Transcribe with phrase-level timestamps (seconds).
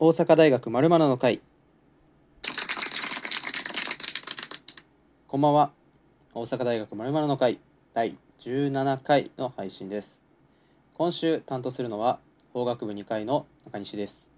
[0.00, 1.40] 大阪大学まるの会。
[5.28, 5.70] こんばんは。
[6.34, 7.60] 大阪大学まるの会。
[7.94, 10.20] 第17回の配信です。
[10.94, 12.18] 今週担当するのは
[12.52, 14.32] 法学部2回の中西です。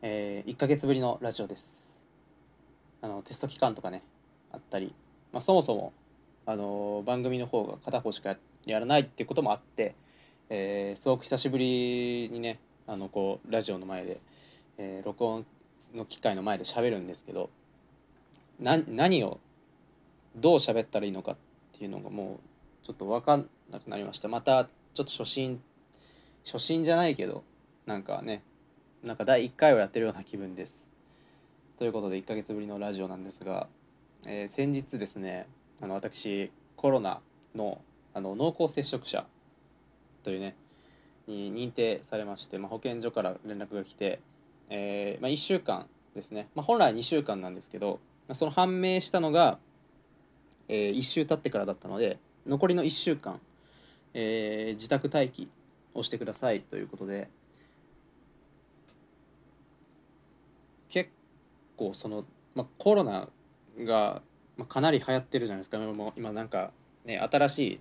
[0.00, 2.02] えー、1ヶ月ぶりのラジオです。
[3.02, 4.02] あのテスト期間とかね
[4.50, 4.94] あったり、
[5.30, 5.92] まあ、そもそも
[6.46, 9.94] あの番組の方が片方しかやらないっていうこともあって、
[10.48, 14.20] えー、すごく久しぶりにねあのこうラジオの前で、
[14.78, 15.46] えー、録音
[15.94, 17.50] の機械の前で喋るんですけど
[18.60, 19.40] な何を
[20.36, 21.36] どう喋ったらいいのかっ
[21.78, 22.40] ていうのがも
[22.82, 24.64] うちょっと分かんなくなりましたまた
[24.94, 25.60] ちょっと初心
[26.44, 27.44] 初心じゃないけど
[27.86, 28.42] なんかね
[29.02, 30.86] なんか第1回をやってるような気分です。
[31.76, 33.66] ということで1ヶ月ぶりのラジオなんですが、
[34.24, 35.48] えー、先日ですね
[35.80, 37.20] あの私コロナ
[37.56, 37.80] の
[38.14, 39.26] あの濃厚接触者
[40.22, 40.54] というね
[41.26, 44.20] に認定されまして、まあ、保健所から連絡が来て、
[44.68, 48.00] えーまあ、1週間ですね、まあ、本来2週間なんですけど
[48.32, 49.58] その判明したのが、
[50.68, 53.40] えー、1週経ってからだったので残りの1週間、
[54.14, 55.48] えー、自宅待機
[55.94, 57.28] をしてくださいということで
[60.88, 61.10] 結
[61.76, 63.28] 構その、まあ、コロナ
[63.78, 64.22] が、
[64.56, 65.78] まあ、かなり流行ってるじゃないですか。
[65.78, 66.70] 今今なんか、
[67.06, 67.80] ね、新しい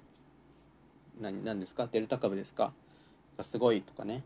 [1.20, 1.88] 何何ですか？
[1.92, 2.72] デルタ株ですか？
[3.38, 4.24] がすごいとかね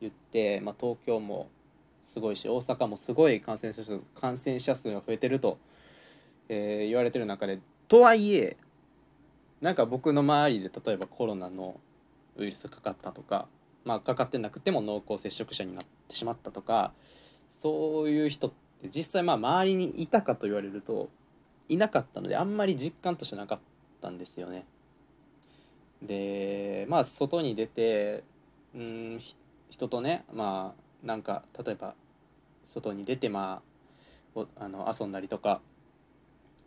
[0.00, 1.48] 言って、まあ、東京も
[2.12, 5.58] すごいし大阪もすごい感染者数感染者数が増えてると、
[6.48, 8.56] えー、言われてる中でとはいえ
[9.60, 11.80] なんか僕の周りで例えばコロナの
[12.36, 13.48] ウイルスかかったとか、
[13.84, 16.92] まあ、かかってなくても濃厚接触者になってしまったとか
[17.50, 18.56] そういう人って
[18.94, 21.08] 実際まあ周りにいたかと言われると
[21.68, 23.58] いなかったのであんまり実感としてなかっ
[24.00, 24.64] たんですよね。
[26.02, 28.22] でまあ外に出て
[28.74, 29.20] うん
[29.70, 31.94] 人とねまあなんか例えば
[32.68, 33.62] 外に出てま
[34.34, 35.60] あおあの遊んだりとか、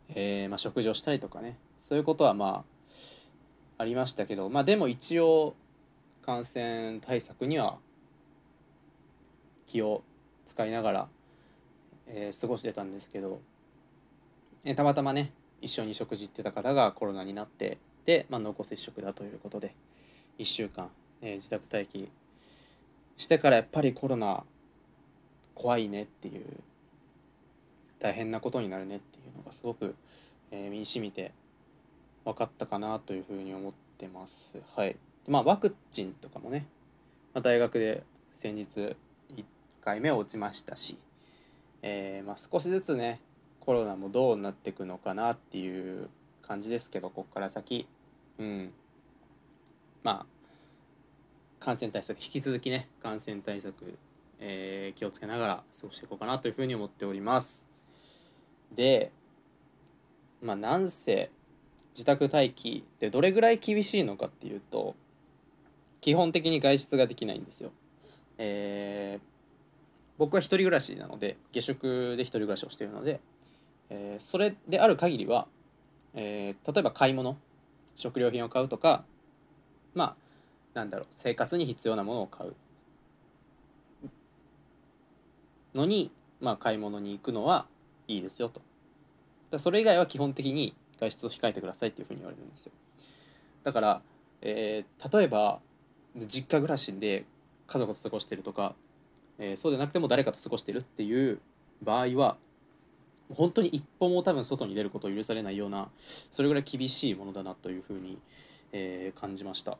[0.09, 1.57] えー、まあ、食事をしたりとかね。
[1.77, 2.63] そういうことはま
[3.77, 5.55] あありましたけどまあでも一応
[6.23, 7.79] 感染対策には
[9.65, 10.03] 気を
[10.45, 11.07] 使いながら、
[12.07, 13.41] えー、過ごしてたんですけど、
[14.63, 19.73] えー、たまたまね一緒に食事行ってた方がコロナになってで、まあ、濃厚接触だということで
[20.37, 20.89] 1週間
[21.21, 22.09] えー、自宅待機
[23.17, 24.43] してからやっぱりコロナ
[25.55, 26.45] 怖いねっていう
[27.99, 29.95] 大変なことになるねっていうのがすごく、
[30.49, 31.31] えー、身にしみて
[32.25, 34.61] 分かったかなというふうに思ってます。
[34.75, 34.95] はい。
[35.27, 36.65] まあワクチンとかもね、
[37.33, 38.03] まあ、大学で
[38.35, 38.67] 先日
[39.35, 39.43] 1
[39.81, 40.97] 回目落ちましたし、
[41.83, 43.19] えー、まあ、少しずつね
[43.59, 46.09] コロナもどうなっていくのかなっていう
[46.41, 47.87] 感じですけどここから先
[48.39, 48.71] うん
[50.03, 50.40] まあ
[51.61, 53.97] 感染対策引き続きね感染対策、
[54.39, 57.67] えー、気をつけながら過ごしていこうかなというふうに思っております。
[58.75, 59.11] で
[60.41, 61.29] まあなんせ
[61.93, 64.95] 自宅待機ってどれぐらい厳しいのかっていうと
[66.01, 67.71] 基本的に外出ができないんですよ。
[68.39, 69.23] えー、
[70.17, 73.19] 僕は一人暮らしなので下宿で一人暮らしをしているので、
[73.91, 75.47] えー、それである限りは、
[76.15, 77.37] えー、例えば買い物
[77.95, 79.03] 食料品を買うとか
[79.93, 80.30] まあ
[80.73, 82.55] なんだろう生活に必要なものを買う。
[85.73, 86.11] のに、
[86.41, 87.65] まあ、買い物に行くのは
[88.07, 88.61] いいですよと。
[89.51, 92.71] だそれ以外は基本的に外出を控えてくださいっていうふうに言われるんですよ。
[93.63, 94.01] だから、
[94.41, 95.59] えー、例えば
[96.27, 97.25] 実家暮らしで
[97.67, 98.75] 家族と過ごしてるとか、
[99.39, 101.39] えー、そうでなくても誰かと過ごしてるっていう
[101.81, 102.37] 場合は
[103.33, 105.89] 本当に一歩も多分外に出ることを許されないような
[106.31, 108.17] それぐらい厳しいものだなというふうに、
[108.73, 109.77] えー、感じました。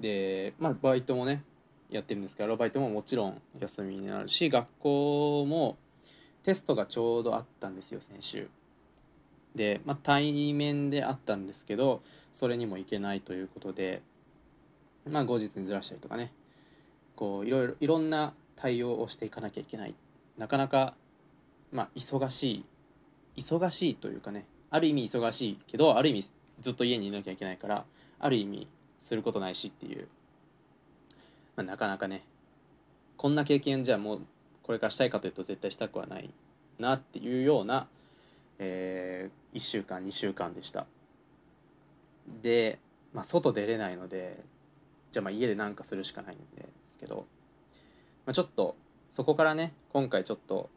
[0.00, 1.42] でまあバイトもね
[1.90, 5.76] やってるんですけどバイトももちろん休みになるし学校も
[6.44, 8.48] テストがちょうどあったんですよ先週。
[9.54, 12.02] で、まあ、対面であったんですけど
[12.34, 14.02] それにも行けないということで
[15.08, 16.32] まあ後日にずらしたりとかね。
[17.16, 19.94] こういろいろいろんな対応をしていかなきゃいけない。
[20.36, 20.94] なかなか
[21.72, 22.64] まあ忙し
[23.36, 26.22] い忙しいというかねある意味忙しいけどある意味
[26.60, 27.84] ずっと家にいなきゃいけないから
[28.18, 28.68] ある意味
[29.06, 30.08] することないしっていう、
[31.54, 32.24] まあ、なかなかね。
[33.16, 34.20] こんな経験じゃもう
[34.64, 36.28] これからしたいかというと絶対したくはない
[36.80, 37.86] なっていうような、
[38.58, 40.86] えー、1週間2週間でした。
[42.42, 42.80] で、
[43.14, 44.42] まあ、外出れないので
[45.12, 47.26] じゃあまあ家で何かするしかないんですけど、
[48.26, 48.74] まあ、ちょっと
[49.12, 50.68] そこからね今回ちょっと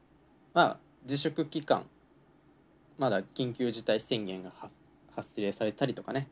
[0.54, 1.88] まあ自粛期間
[3.00, 4.52] まだ緊急事態宣言が
[5.16, 6.28] 発令されたりとかね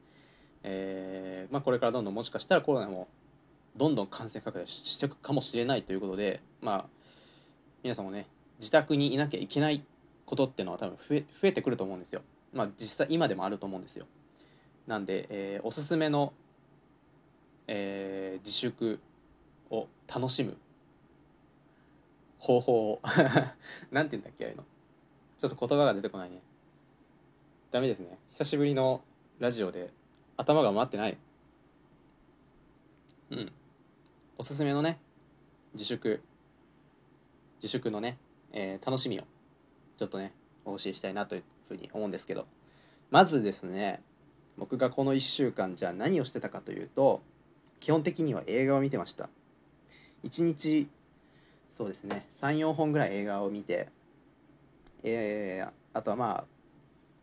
[0.63, 3.07] えー、まあ、これからどんどんもしかしたらコロナも
[3.75, 6.85] どんどん感染拡大していくかもしれないということでまあ
[7.83, 8.27] 皆さんもね
[8.59, 9.83] 自宅にいなきゃいけない
[10.25, 12.21] ことっていうのは多分増え増えてくると思うんですよ。
[12.53, 14.07] まあ実際今でもあると思うんですよ。
[14.87, 16.33] なんで、えーおすすめの、
[17.67, 18.99] えー自粛
[19.69, 20.57] を楽しむ
[22.39, 23.01] 方法を
[23.91, 24.65] なんて言うんだっけああいうの
[25.37, 26.41] ちょっと言葉が出てこないね
[27.71, 29.03] ダメですね久しぶりの
[29.39, 29.91] ラジオで
[30.37, 31.17] 頭が回ってない。
[33.31, 33.51] うん。
[34.37, 34.99] おすすめのね
[35.73, 36.21] 自粛。
[37.61, 38.17] 自粛のね、
[38.53, 39.23] えー楽しみを
[39.97, 40.31] ちょっとね
[40.63, 42.45] お教えしたいなというふうに思うんですけど。
[43.09, 44.01] まずですね
[44.57, 47.21] 僕がこの1週間じゃあ何をしてたかというと
[47.79, 49.29] 基本的には映画を見てました。
[50.23, 50.89] 1日
[51.77, 53.89] そうですね34本ぐらい映画を見て
[55.03, 56.45] えーあとはまあ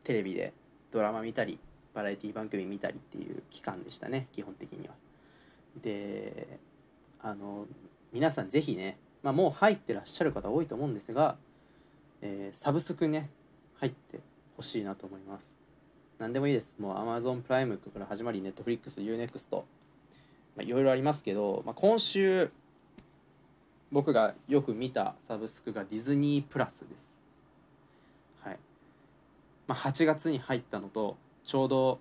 [0.04, 0.52] テレビで
[0.90, 1.58] ドラマ見たり
[1.94, 4.94] バラエティ番組見たりっていう期間でしたね基本的には。
[5.82, 6.58] で
[7.20, 7.66] あの
[8.12, 11.36] 皆さんぜひね、まあ、もう入ってらっしゃる方多いと思うんですが、
[12.22, 13.30] えーサブスクね
[13.76, 14.20] 入って
[14.56, 15.56] ほしいなと思います。
[16.18, 16.76] 何でもいいです。
[16.78, 19.64] もう Amazon プライムから始まり Netflix、UNEXT ま
[20.58, 22.50] あいろいろありますけど、まあ、今週
[23.90, 27.20] 僕がよく見たサブスクがディズニープラスです。
[28.42, 28.58] はい、
[29.66, 32.00] まあ、8月に入ったのとちょうど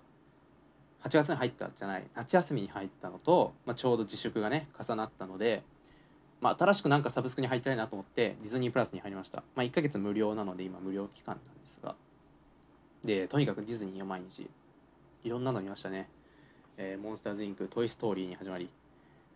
[1.03, 5.63] 8月に入ったじゃない夏休みに入ったのと、まあ、ちょうど自粛がね重なったので、
[6.41, 11.95] まあ、新しくなんかサブスクに入りたいなと思ってディズニープラスに入りました、まあ、1ヶ月無料なので今無料期間なんですが。
[13.03, 14.49] でとにかくディズニーを毎日
[15.25, 16.07] いろんなの見ましたね、
[16.77, 18.69] えーモンスターズインクトイ・ストーリーに始まり、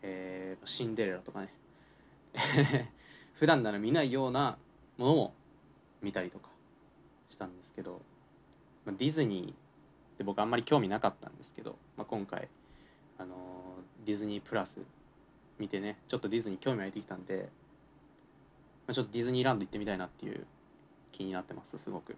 [0.01, 1.53] えーシンデレラとかね。
[3.35, 4.57] 普段なら見ないような
[4.97, 5.33] ものも
[6.01, 6.49] 見たりとか
[7.29, 8.01] したんですけど、
[8.85, 9.66] まあ、ディズニー
[10.17, 12.47] って僕あんまり興味なかったんですけど、まあ、今回、
[13.19, 13.35] あの
[14.03, 14.79] ディズニープラス
[15.59, 17.49] 見てねちょっとディズニー興味湧いてきたんで、
[18.87, 20.45] まあ、ちょっとディズニーランド行ってみたいなっていう
[21.11, 22.15] 気になってますすごく。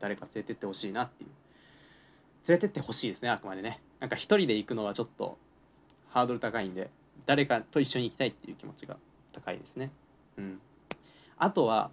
[0.00, 1.30] 誰か連れてってほしいなっていう。
[2.48, 3.80] 連れてってほしいですねあくまでね。
[4.00, 5.38] なんか一人で行くのはちょっと
[6.08, 6.90] ハードル高いんで
[7.26, 8.96] 誰かと一緒に行きたいっていう気持ちが
[9.32, 9.92] 高いですね。
[10.36, 10.60] うん。
[11.38, 11.90] あとは、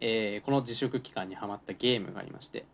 [0.00, 2.64] えーこの自粛期間にハマったゲームがありまして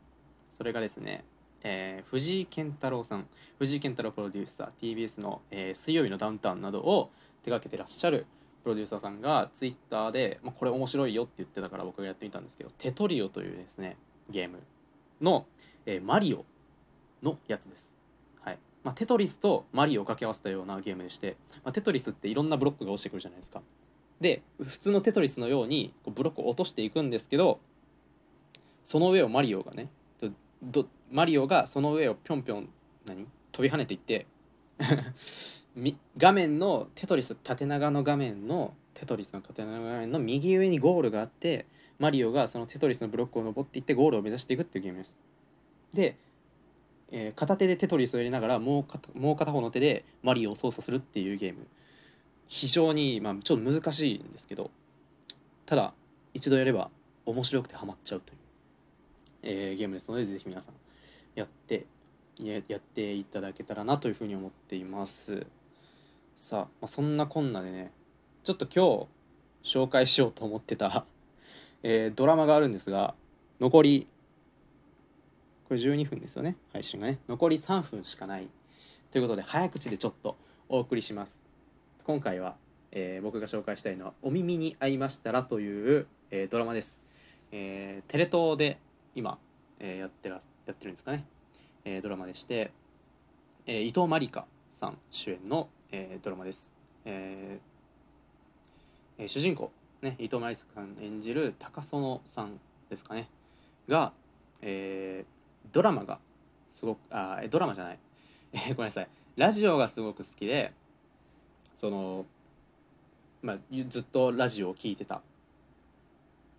[0.56, 1.24] それがですね、
[1.68, 3.26] えー藤井健太郎さん
[3.58, 7.10] 藤井健太郎プロデューサー TBS の、えー水曜日のダウンタウンなどを
[7.42, 8.26] 手掛けてらっしゃる
[8.62, 13.96] プロデューサーさんがツイッターで、まあ、これ面白いよって言ってたから僕がやってみたんですけどテトリオというですね
[14.30, 14.60] ゲーム
[15.20, 15.44] の、
[15.86, 16.44] えーマリオ
[17.22, 17.96] のやつです。
[18.42, 23.60] はいまあ、テトリスとマリオを掛け合わせたようなゲームでして、まあ、テトリスっていろんなブロックが落ちてくるじゃないですか。
[24.20, 27.58] で普通のテトリスのようにこうブロックを落としていくんですけど
[28.84, 29.88] その上をマリオがね
[30.66, 32.68] どマリオがその上をぴょんぴょん
[33.06, 33.26] 何？
[33.52, 34.26] 飛び跳ねていって
[36.18, 41.66] 画面のテトリス縦長の画面のテトリスの縦長の画面の右上にゴールがあって
[41.98, 45.18] マリオがそのテトリスのブロックを登っていってゴールを目指していくっていうゲームです。
[45.94, 46.16] で、
[47.10, 51.66] えー片手でテトリスを入れながらもう片もう片方の手でマリオを操作するっていうゲーム。
[52.48, 54.70] 非常に、まあ、ちょっと難しいんですけど
[55.66, 55.94] ただ
[56.32, 56.90] 一度やれば
[57.24, 58.38] 面白くてハマっちゃうという、
[59.48, 60.75] えーゲームですのでぜひ皆さん
[61.37, 61.87] やって
[62.38, 65.46] ややっていただけたらなというふうに思っています。
[66.37, 67.93] さあ、まあ、そんなこんなでね
[68.43, 69.08] ちょっと今
[69.62, 71.06] 日紹介しようと思ってた、
[71.82, 73.15] えードラマがあるんですが
[73.60, 74.08] 残り
[75.69, 77.19] これ12分ですよね配信がね。
[77.29, 78.48] 残り3分しかない。
[79.12, 80.36] ということで早口でちょっと
[80.69, 81.38] お送りします。
[82.05, 82.56] 今回は、
[82.91, 87.00] えー僕が紹介したいのは「お耳に合いましたら」という、えードラマです、
[87.53, 88.79] えーテレ東で
[89.17, 89.39] 今、
[89.81, 91.25] えーやってらやってるんですかね、
[91.87, 92.70] えードラマでして、
[93.65, 96.70] えー伊藤まりかさん主演の、えードラマです、
[97.06, 103.31] えーえー主人公、ね、伊藤まりかさん演じる高園さんですかね。
[103.89, 104.13] が、
[104.61, 106.19] えードラマが
[106.79, 107.99] すごくあドラマじゃない、
[108.53, 109.08] えーごめんなさい。
[109.37, 110.75] ラジオがすごく好きで
[111.75, 112.27] その
[113.41, 113.58] まあ
[113.89, 115.20] ずっとラジオを聞いてたっ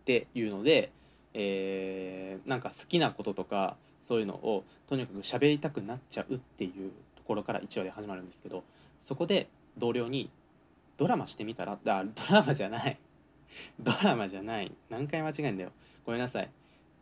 [0.06, 0.92] ていうので、
[1.40, 8.64] えーなんか好きなこととかそういうのをとにかく喋りたくなっちゃうっていうところから1話で始まるんですけど
[9.02, 10.30] そこで同僚に
[10.98, 12.98] 「ドラマしてみたら?」あドラマじゃない
[13.80, 15.72] ドラマじゃない何回間違えんだよ
[16.06, 16.50] ごめんなさい、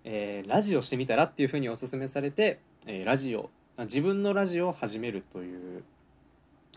[0.03, 3.49] えーラジオしてみたらっていうふうにお勧めされて、えーラジオ
[3.79, 5.83] 自分のラジオを始めるという、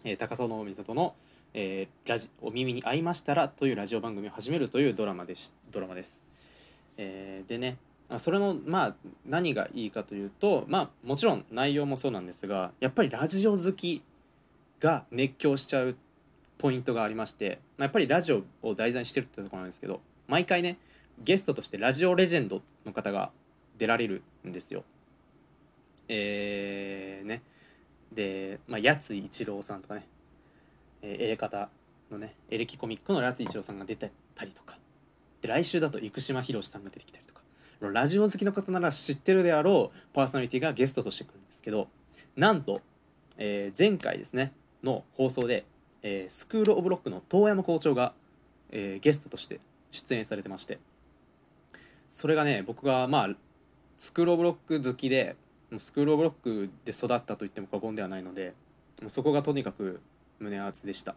[0.04, 1.14] えー高園美里の、
[1.54, 6.27] えーラジ「お耳に合いましたら」というラジオ番組を始めるというドラマでしドラマです。
[6.98, 7.78] えーでね
[8.18, 8.94] それのまあ
[9.26, 14.02] 何がいいかというとまあもちろん内容もそうなんですがやっぱりラジオ好き
[14.80, 15.96] が熱狂しちゃう
[16.56, 20.78] ポイントがありまして、まあ、やっぱりラジオを題材にしてるってところなんですけど毎回ね
[21.22, 23.30] ゲストとしてラジオレジェンドの方が
[23.76, 24.84] 出られるんですよ。
[26.08, 27.42] えー、ね
[28.12, 30.06] で、まあ、やつ一郎さんとかね、
[31.02, 31.68] えー方
[32.10, 34.78] のねエレキコミックのやつ一郎さんが出てたりとか
[35.40, 37.38] で来週だと生島博さんが出てきたりとか。
[37.80, 41.86] ラジオ好きの方なら知ってるであろうパーソナリティがゲストとして来るんですけど
[42.34, 42.80] なんと、
[43.36, 44.52] えー前回ですね
[44.82, 45.64] の放送で、
[46.02, 48.14] えースクール・オブ・ロックの遠山校長が、
[48.70, 49.60] えーゲストとして
[49.92, 50.78] 出演されてまして。
[52.08, 53.36] それがね僕がまあ
[53.96, 55.36] スクール・オブ・ロック好きで
[55.70, 58.54] もうスクール・オブ・ロックで育ったと言っても過言ではないので
[59.00, 60.00] もうそこがとにかく
[60.40, 61.14] 胸熱でした。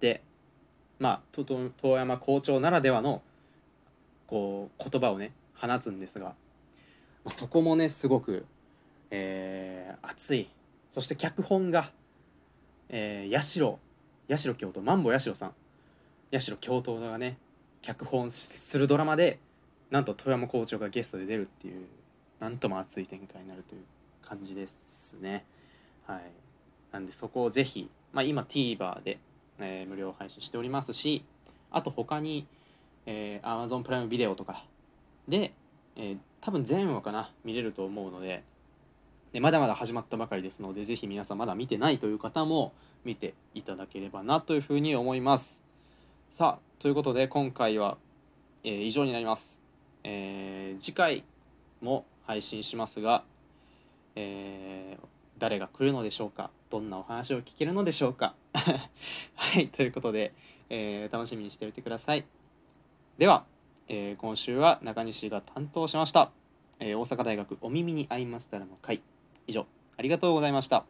[0.00, 0.22] で
[0.98, 3.22] まあ遠山校長ならではの
[4.26, 6.34] こう言葉をね放つんですが
[7.28, 8.44] そこもねすごく、
[9.10, 10.48] えー熱い。
[10.92, 11.90] そして脚本が、
[12.88, 13.78] えー、八代
[14.28, 15.52] 八代京都マンボ八代さん。
[16.32, 17.38] 八代京都がね
[17.82, 19.38] 脚本するドラマで
[19.90, 21.86] なんと富山校長がゲストで出るっていう
[22.40, 23.82] なんとも熱い展開になるという
[24.22, 25.44] 感じですね。
[26.06, 26.22] はい。
[26.92, 29.18] なんでそこをぜひ、まあ、今 TVer で、
[29.58, 31.24] えー無料配信しておりますし
[31.70, 32.46] あと他に、
[33.06, 34.64] えー Amazon プライムビデオとか。
[35.28, 35.52] で、
[35.96, 38.44] えー多分全話かな見れると思うので。
[39.32, 42.72] でまだまだ始まったばかりですのでぜひ皆さんまだ見てないという方も
[43.04, 45.62] 見ていただければなというふうに思います。
[46.30, 47.98] さあということで今回は、
[48.64, 49.60] えー以上になります、
[50.04, 51.24] えー次回
[51.82, 53.24] も配信しますが、
[54.14, 55.06] えー
[55.38, 58.34] 誰が来るのでしょうかどんなお話を聞けるのでしょうか。
[59.34, 60.32] はいということで、
[60.70, 62.24] えー楽しみにしておいてください。
[63.18, 63.44] では、
[63.88, 66.30] えー今週は中西が担当しました、
[66.80, 69.00] えー大阪大学お耳に合いましたらの会
[69.46, 70.84] 以上ありがとうございました。